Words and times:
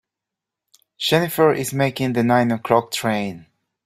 Jennifer 0.97 1.53
is 1.53 1.75
making 1.75 2.13
the 2.13 2.23
nine 2.23 2.49
o'clock 2.49 2.89
train. 2.91 3.45